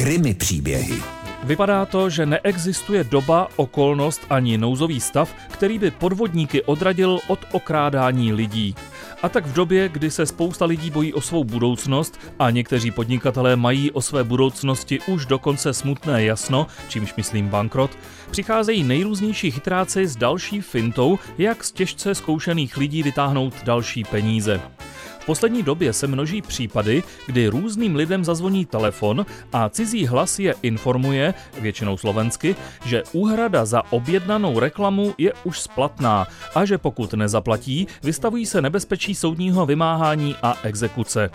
[0.00, 1.02] Krimi příběhy.
[1.44, 8.32] Vypadá to, že neexistuje doba, okolnost ani nouzový stav, který by podvodníky odradil od okrádání
[8.32, 8.74] lidí.
[9.22, 13.56] A tak v době, kdy se spousta lidí bojí o svou budoucnost a někteří podnikatelé
[13.56, 17.98] mají o své budoucnosti už dokonce smutné jasno, čímž myslím bankrot,
[18.30, 24.60] přicházejí nejrůznější chytráci s další fintou, jak z těžce zkoušených lidí vytáhnout další peníze.
[25.30, 31.34] Poslední době se množí případy, kdy různým lidem zazvoní telefon a cizí hlas je informuje,
[31.60, 38.46] většinou slovensky, že úhrada za objednanou reklamu je už splatná a že pokud nezaplatí, vystavují
[38.46, 41.30] se nebezpečí soudního vymáhání a exekuce.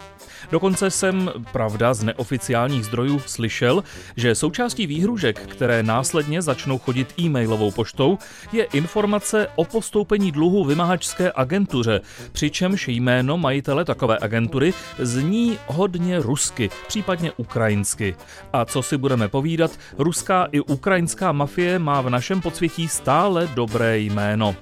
[0.52, 3.84] Dokonce jsem, pravda, z neoficiálních zdrojů slyšel,
[4.16, 8.17] že součástí výhružek, které následně začnou chodit e-mailovou poštou,
[8.52, 16.70] je informace o postoupení dluhu vymahačské agentuře, přičemž jméno majitele takové agentury zní hodně rusky,
[16.88, 18.16] případně ukrajinsky.
[18.53, 24.00] A co si budeme povídat, ruská i ukrajinská mafie má v našem podsvětí stále dobré
[24.00, 24.55] jméno.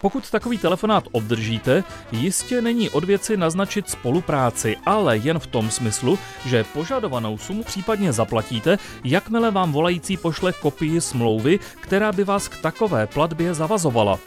[0.00, 6.18] Pokud takový telefonát obdržíte, jistě není od věci naznačit spolupráci, ale jen v tom smyslu,
[6.46, 12.56] že požadovanou sumu případně zaplatíte, jakmile vám volající pošle kopii smlouvy, která by vás k
[12.60, 14.18] takové platbě zavazovala.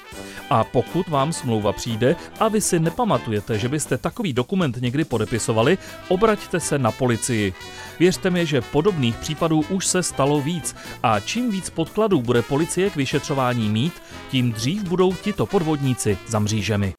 [0.49, 5.77] A pokud vám smlouva přijde a vy si nepamatujete, že byste takový dokument někdy podepisovali,
[6.07, 7.53] obraťte se na policii.
[7.99, 12.89] Věřte mi, že podobných případů už se stalo víc a čím víc podkladů bude policie
[12.89, 13.93] k vyšetřování mít,
[14.29, 16.93] tím dřív budou tito podvodníci za mřížemi.